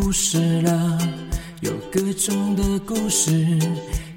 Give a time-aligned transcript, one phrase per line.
[0.00, 0.96] 故事了，
[1.60, 3.58] 有各种的故事，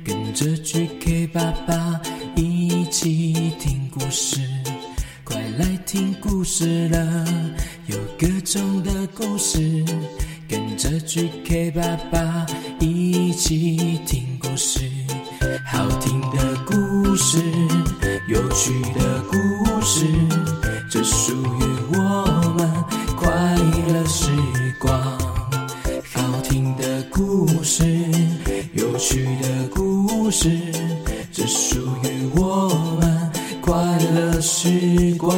[0.06, 2.00] 跟着 GK 爸爸
[2.36, 4.40] 一起听故事。
[5.24, 7.26] 快来听故事了，
[7.88, 9.84] 有各种的故事，
[10.48, 12.46] 跟着 GK 爸爸
[12.80, 14.82] 一起听故事。
[15.66, 17.42] 好听的故事，
[18.28, 20.06] 有趣的故事，
[20.92, 21.81] 这属于
[29.22, 30.50] 趣的故事，
[31.32, 33.32] 这属于我们
[33.62, 35.38] 快乐时光。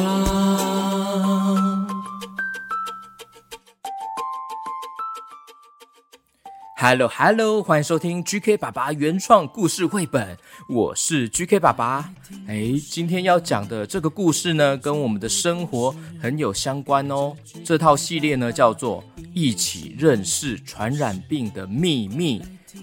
[6.76, 10.38] Hello Hello，欢迎收听 GK 爸爸原创故事绘本，
[10.70, 12.10] 我是 GK 爸爸。
[12.46, 17.34] 哎，今天要讲的这个故事呢，跟我们的生活很有相关哦。
[17.62, 22.40] 这套系列呢，叫做《一起认识传染病的秘密》。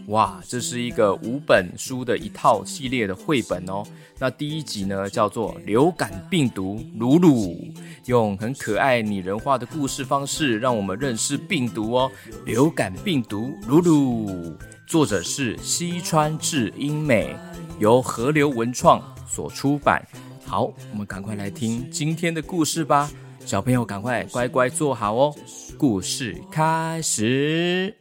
[0.08, 3.84] 哇，这是一个五本书的一套系列的绘本哦。
[4.20, 7.54] 那第一集呢，叫做《流感病毒鲁鲁》，
[8.06, 12.12] 用很可爱拟人化的故事方式，让我们认识病毒哦。
[12.46, 14.56] 流感病毒鲁鲁，
[14.88, 17.36] 作者是西川智英美，
[17.80, 20.06] 由河流文创所出版。
[20.46, 23.10] 好，我们赶快来听今天的故事吧。
[23.46, 25.36] 小朋友，赶快乖乖坐好哦。
[25.78, 28.01] 故事开始。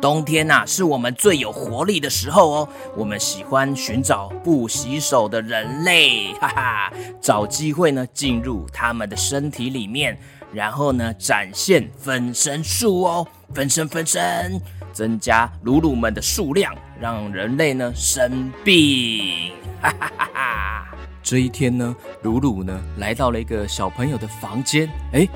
[0.00, 2.68] 冬天呐，是我们最有活力的时候哦。
[2.94, 10.18] 我们喜欢寻找不洗手的人类， 哈哈，找机会呢进入他们的身体里面，
[10.52, 14.60] 然后呢展现分身术哦，分身分身，
[14.92, 20.88] 增加鲁鲁们的数量，让人类呢生病， 哈哈哈哈。
[21.22, 25.26] 这一天呢，鲁鲁呢来到了一个小朋友的房间，哎，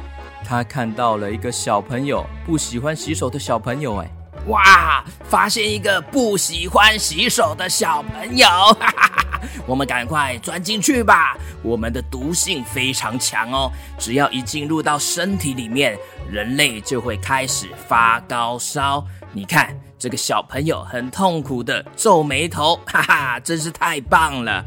[0.44, 4.10] 他看到了一个小朋友不喜欢洗手的小朋友，哎。
[4.46, 5.04] 哇！
[5.24, 9.40] 发现一个不喜欢洗手的小朋友，哈哈哈！
[9.66, 11.36] 我们赶快钻进去吧。
[11.62, 15.96] 我们的毒性非常强哦，只要一进入到身体里面，
[16.28, 19.06] 人类就会开始发高烧。
[19.32, 24.64] 你看这个小朋友很痛苦的皱眉头，哈哈，真是太棒了！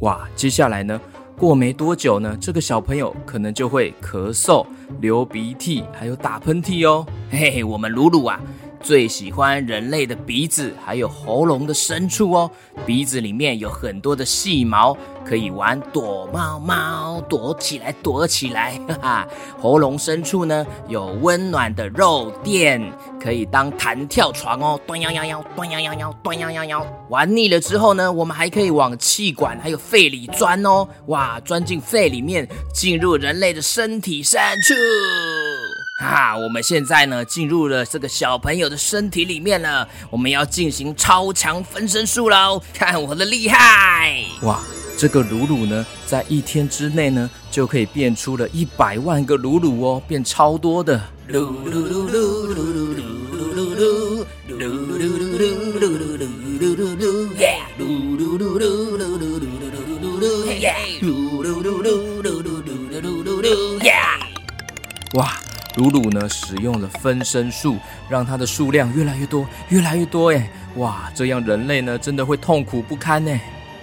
[0.00, 0.98] 哇，接下来呢？
[1.36, 4.66] 过没多久呢，这个小朋友可能就会咳嗽、
[5.00, 7.04] 流鼻涕，还有打喷嚏哦。
[7.30, 8.40] 嘿嘿，我们鲁鲁啊。
[8.82, 12.50] 最喜欢人类的鼻子，还有喉咙的深处哦。
[12.86, 19.28] 鼻子里面有很多的细毛，可以玩躲猫猫，躲起来，躲起来， 哈哈。
[19.60, 22.80] 喉咙深处呢，有温暖的肉垫，
[23.22, 24.80] 可以当弹跳床哦。
[24.86, 26.86] 端摇摇摇，端摇摇摇，端摇摇摇。
[27.10, 30.88] 玩腻了之后呢，我们还可以往气管还有肺里钻哦。
[31.06, 34.74] 哇，钻进肺里面，进入人类的身体深处。
[36.00, 42.60] 啊，我们现在呢进入了这个小朋友的身体里面了，我们要进行超强分身术喽！
[42.72, 44.24] 看我的厉害！
[44.40, 44.62] 哇，
[44.96, 50.98] 这个鲁鲁呢，在一天之内呢，就可以变出了一百万个鲁鲁哦，变超多的。
[51.28, 55.89] 鲁鲁鲁鲁鲁鲁鲁鲁鲁鲁鲁鲁鲁鲁鲁鲁
[65.90, 67.76] 鲁呢，使用了分身术，
[68.08, 70.32] 让它的数量越来越多，越来越多。
[70.32, 73.38] 哎，哇，这样人类呢，真的会痛苦不堪呢。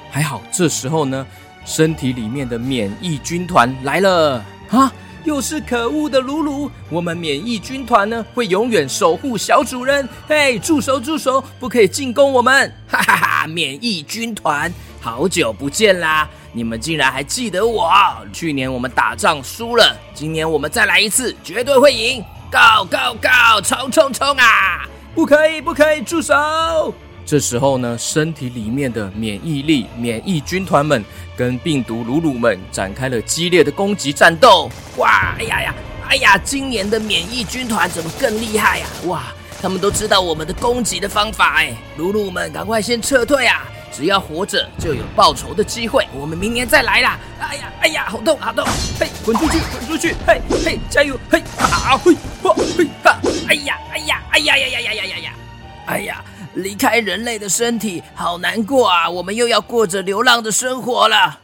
[0.10, 1.26] 还好，这时候呢，
[1.66, 4.92] 身体里面的免疫军团来了啊！
[5.24, 10.08] 又是可恶的鲁鲁，我们免疫军团呢，会永远守护小主人。
[10.26, 12.74] 嘿，住手，住手，不可以进攻我们！
[12.88, 16.30] 哈哈哈，免疫军团，好久不见啦！
[16.58, 17.88] 你们竟然还记得我？
[18.34, 22.20] 去年我们打仗输了，今年我们再来一次，绝对会赢
[22.52, 24.90] ！Go Go Go，冲冲冲啊！
[25.14, 26.34] 不可以，不可以，住手！
[27.24, 31.06] 这时候呢，身体里面的免疫力、免疫军团们
[31.36, 34.68] 跟病毒鲁鲁们展开了激烈的攻击战斗。
[34.96, 35.36] 哇！
[35.38, 35.76] 哎呀呀！
[36.10, 36.40] 哎呀！
[36.44, 38.88] 今年的免疫军团怎么更厉害呀？
[39.06, 39.26] 哇！
[39.62, 41.78] 他们都知道我们的攻击的方法哎！
[41.98, 43.64] 鲁鲁们，赶快先撤退啊！
[43.92, 47.20] 只要活着就有报仇的机会，我们明年再来啦！
[47.40, 48.66] 哎呀，哎呀，好痛，好痛！
[49.00, 50.16] 嘿，滚出去，滚出去！
[50.26, 51.20] 嘿，嘿，加油！
[51.32, 53.20] 嘿，啊，嘿，嚯，嘿，哈！
[53.48, 55.34] 哎呀，哎呀，哎呀呀呀呀呀呀。
[55.86, 56.24] 哎呀，
[56.56, 59.10] 离开人类的身体好难过啊！
[59.10, 61.40] 我们又要过着流浪的生活了。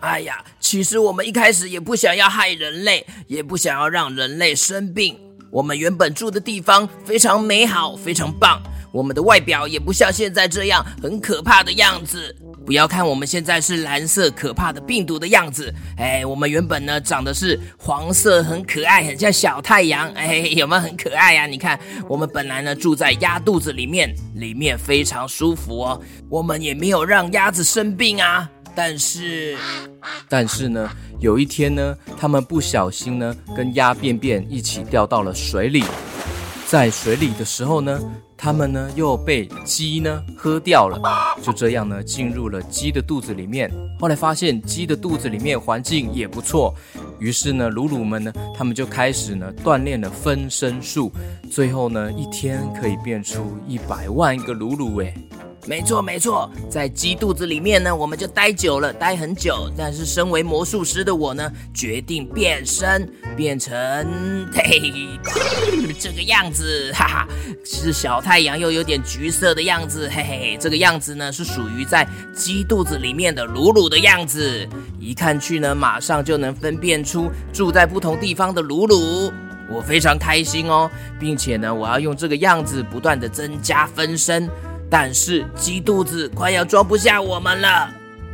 [0.00, 5.18] 哎呀，其实我们一开始也不想要害人类，也不想要让人类生病。
[5.50, 8.62] 我们原本住的地方非常美好，非常棒。
[8.96, 12.34] 我们的外表也不像现在这样很可怕的样子。
[12.64, 21.46] 不要看我们现在是蓝色可怕的病毒的样子，哎，我们原本呢长的是黄色，很可爱，很像小太阳，哎，有没有很可爱呀？
[21.46, 21.78] 你看，
[22.08, 26.00] 我们本来呢住在鸭肚子里面，里面非常舒服哦，
[26.30, 28.50] 我们也没有让鸭子生病啊。
[28.74, 29.56] 但是，
[30.28, 30.90] 但是呢，
[31.20, 35.84] 有一天呢，他们不小心呢跟鸭便便一起掉到了水里，
[36.66, 38.00] 在水里的时候呢。
[38.38, 41.00] 他们呢又被鸡呢喝掉了，
[41.42, 43.72] 就这样呢进入了鸡的肚子里面。
[43.98, 46.74] 后来发现鸡的肚子里面环境也不错，
[47.18, 51.10] 于是呢鲁鲁们呢他们就开始呢锻炼了分身术，
[51.50, 55.14] 最后呢一天可以变出一百万个鲁鲁诶。
[55.66, 59.70] 没错没错，在鸡肚子里面呢，我们就待久了，待很久。
[59.76, 63.74] 但是身为魔术师的我呢，决定变身，变成
[64.52, 64.92] 嘿嘿
[65.98, 67.28] 这个样子，哈哈，
[67.64, 74.66] 是小太阳又有点橘色的样子，嘿嘿，这个样子呢是属于在鸡肚子里面的鲁鲁的样子，
[75.00, 79.32] 一看去呢，马上就能分辨出住在不同地方的鲁鲁。
[79.68, 84.48] 我非常开心哦，并且呢，我要用这个样子不断的增加分身。
[84.90, 87.88] 但是鸡肚子快要装不下我们了，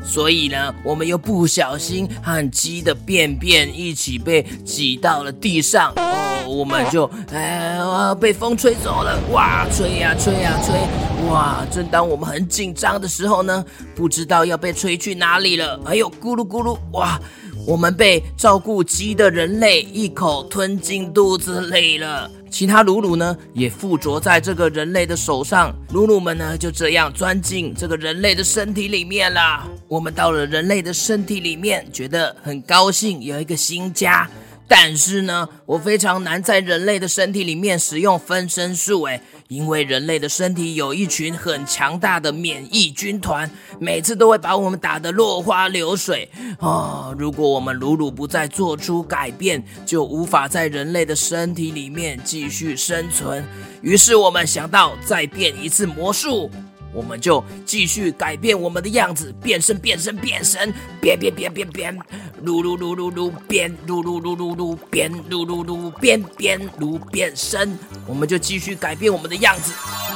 [0.05, 7.79] 所以呢，我们又不小心和鸡的便便一起被挤到了地上，哦，我们就哎
[8.21, 11.65] 被风吹走了，哇，吹呀吹呀吹，哇！
[11.71, 13.65] 正当我们很紧张的时候呢，
[13.95, 17.21] 不知道要被吹去哪里了，哎呦，咕噜咕噜，哇！
[17.65, 29.67] 我们被照顾鸡的人类一口吞进肚子里了，其他鲁鲁呢也附着在这个人类的手上，鲁鲁们呢就这样钻进这个人类的身体里面了。
[29.89, 34.29] 我们到了人类的身体里面，觉得很高兴，有一个新家。
[34.67, 47.15] 但是呢，我非常难在人类的身体里面使用分身术，诶，因为人类的身体有一群很强大的免疫军团，每次都会把我们打得落花流水啊！
[47.19, 53.45] 如果我们鲁鲁不再做出改变，就无法在人类的身体里面继续生存。
[53.83, 56.51] 于是我们想到再变一次魔术。
[56.93, 61.99] 我们就继续改变我们的样子，变身，变身，变身，变变变变变，
[62.45, 67.77] 噜噜噜噜噜变，噜噜噜噜噜变，噜噜噜变变噜变身。
[68.07, 69.73] 我们就继续改变我们的样子，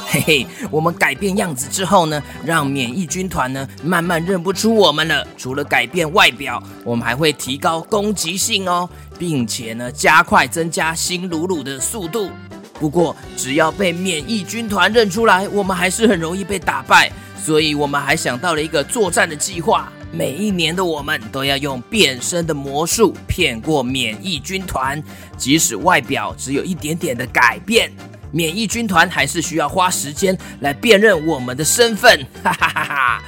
[0.07, 0.47] 嘿嘿。
[0.69, 5.25] 我们改变样子之后呢，让免疫军团呢慢慢认不出我们了。
[5.37, 12.29] 除了改变外表，我们还会提高攻击性哦，并且呢加快增加新鲁鲁的速度。
[12.79, 17.11] 不过，只要被免疫军团认出来，我们还是很容易被打败。
[17.43, 19.91] 所以，我们还想到了一个作战的计划。
[20.11, 25.01] 每一年的我们都要用变身的魔术骗过免疫军团，
[25.37, 27.91] 即使外表只有一点点的改变，
[28.31, 32.25] 免疫军团还是需要花时间来辨认我们的身份。
[32.41, 33.23] 哈哈哈哈！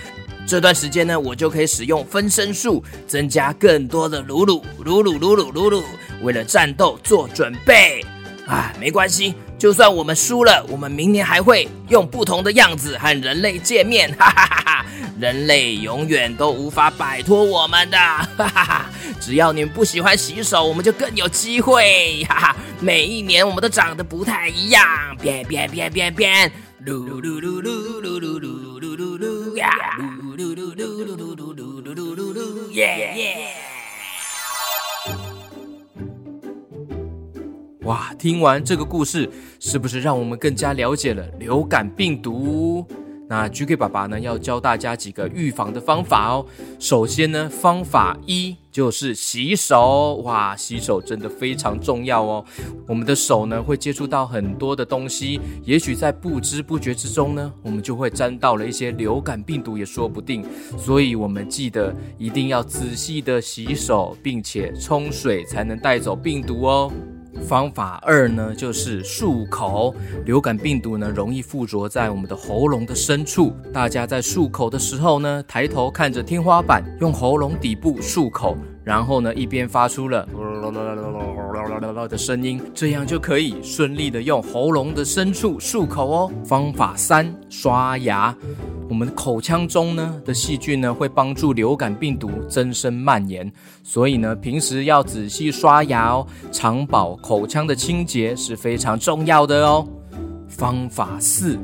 [0.47, 5.83] 这段时间呢，我就可以使用分身术，增加更多的鲁鲁鲁鲁鲁鲁鲁鲁，
[6.23, 8.03] 为了战斗做准备。
[8.49, 14.85] 啊，没关系，就算我们输了，我们明年还会用不同的样子和人类见面，哈哈哈哈！
[15.19, 18.85] 人类永远都无法摆脱我们的，哈哈哈！
[19.21, 22.55] 只要你们不喜欢洗手，我们就更有机会，哈哈！
[22.79, 24.83] 每一年我们都长得不太一样，
[25.21, 26.51] 变变变变变，
[26.83, 33.68] 噜噜噜噜噜噜噜噜噜噜呀，噜噜噜噜噜噜噜噜噜噜噜，耶耶！
[37.89, 39.27] 哇，听完这个故事，
[39.59, 42.85] 是不是让我们更加了解了流感病毒？
[43.27, 46.45] 那 GK 爸爸呢，要教大家几个预防的方法哦。
[46.77, 50.17] 首先呢，方法一就是洗手。
[50.23, 52.45] 哇，洗手真的非常重要哦。
[52.87, 60.45] 我们的手呢，会接触到很多的东西，也许在不知不觉之中呢，我们就会沾到了一些流感病毒，也说不定。
[60.77, 66.91] 所以，我们记得一定要仔细的洗手，并且冲水，才能带走病毒哦。
[67.41, 69.95] 方法二呢，就是漱口。
[70.25, 73.53] 流感病毒呢，容易附着在我们的喉咙的深处。
[73.73, 80.27] 大家在漱口的时候呢，抬头看着天花板，用喉咙底部漱口，然后呢，一边发出了
[81.59, 86.31] 啦啦啦啦的声音，这样就可以顺利的用喉咙的深处漱口哦。
[86.45, 88.35] 方法三，刷牙。
[88.87, 93.51] 我们口腔中呢的细菌呢，会帮助流感病毒增生蔓延，
[93.83, 99.87] 所以呢，平时要仔细刷牙哦，常保口腔的清洁是非常重要的哦。
[100.47, 101.59] 方法四，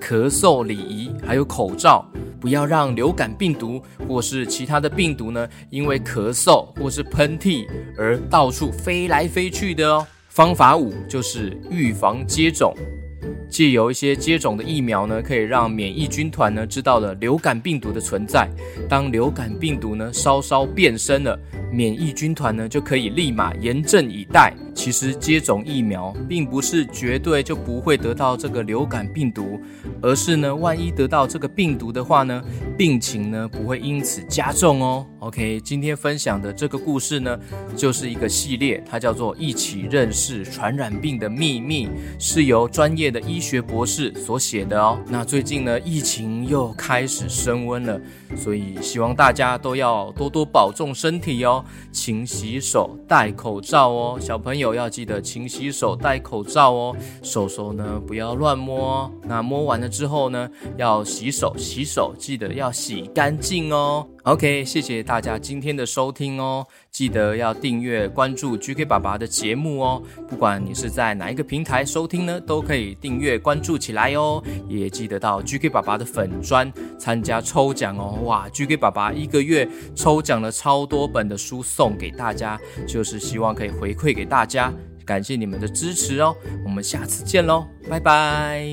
[0.00, 2.04] 咳嗽礼仪，还有口罩，
[2.40, 10.06] 不要让流感病毒或是其他的病毒呢，因为咳嗽或是喷嚏而到处飞来飞去的哦。
[10.28, 12.74] 方法五就是预防接种。
[13.48, 18.48] 借由一些接种的疫苗呢，可以让免疫军团呢知道了流感病毒的存在。
[18.88, 21.38] 当流感病毒呢稍稍变身了，
[21.72, 24.52] 免疫军团呢就可以立马严阵以待。
[24.74, 29.58] 其实接种疫苗并不是绝对就不会得到这个流感病毒，
[30.02, 32.44] 而是呢，万一得到这个病毒的话呢，
[32.76, 35.06] 病情呢不会因此加重哦。
[35.20, 37.40] OK，今天分享的这个故事呢，
[37.74, 41.86] 就是一个系列，它叫做《一起认识传染病的秘密》，
[42.18, 44.98] 是由专业的医医学博士所写的哦。
[45.08, 48.00] 那最近呢，疫情又开始升温了，
[48.34, 51.62] 所以希望大家都要多多保重身体哦，
[51.92, 54.74] 勤洗手、戴口罩哦，小朋友。
[54.74, 59.10] 要记得勤洗手、戴口罩哦，手手呢不要乱摸。
[59.22, 64.06] 那摸完了之后呢，要洗手，洗手记得要洗干净哦。
[64.26, 70.02] OK，谢谢大家今天的收听哦，记得要订阅关注 GK 爸爸的节目哦。
[70.28, 74.42] 不管你是在哪一个平台收听呢，都可以订阅关注起来哦。
[74.68, 78.18] 也记得到 GK 爸爸的粉专参加抽奖哦。
[78.24, 86.34] 哇，GK 爸爸一个月抽奖了超多本的书送给大家，就是希望可以回馈给大家，感谢你们的支持哦。
[86.64, 88.66] 我们下次见喽，拜拜。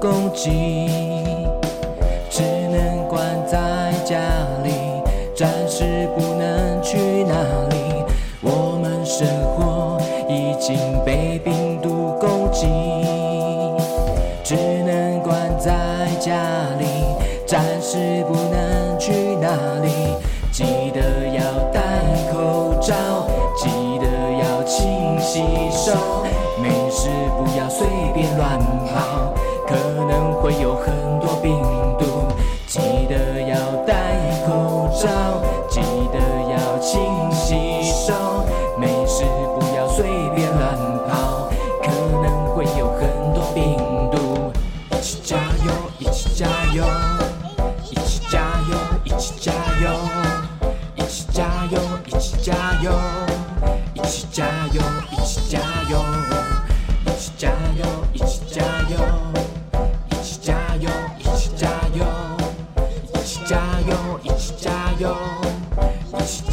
[0.00, 0.88] 攻击，
[2.30, 4.18] 只能关在家
[4.62, 4.70] 里，
[5.34, 7.34] 暂时不能去哪
[7.70, 8.04] 里。
[8.42, 9.26] 我们生
[9.56, 9.98] 活
[10.28, 12.66] 已经被病毒攻击，
[14.44, 15.70] 只能关在
[16.20, 16.34] 家
[16.78, 16.86] 里，
[17.46, 19.48] 暂时不能去哪
[19.82, 20.14] 里。
[20.52, 21.80] 记得要戴
[22.32, 22.94] 口罩，
[23.56, 24.06] 记得
[24.42, 25.92] 要勤洗手。
[26.62, 29.15] 没事，不要随便乱跑，
[29.66, 31.52] 可能会有很多病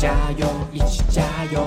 [0.03, 1.61] 加油，一起加油。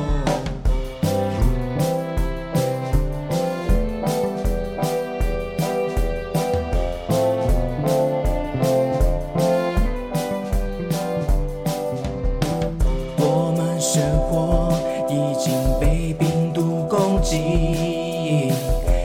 [13.16, 14.70] 我们生活
[15.08, 18.52] 已经被病毒攻击。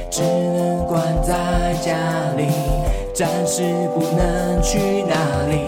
[0.09, 1.95] 只能关在家
[2.35, 2.47] 里
[3.13, 3.63] 暂时
[3.95, 5.15] 不能去哪
[5.47, 5.67] 里，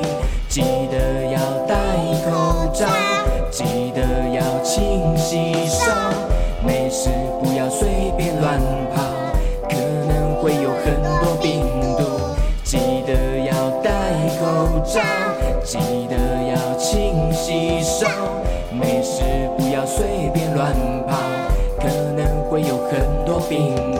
[15.64, 16.16] 记得
[16.52, 18.06] 要勤洗手
[18.72, 19.24] 没事
[19.58, 20.72] 不要随便乱
[21.08, 21.18] 跑
[21.80, 23.94] 可能会有很多病。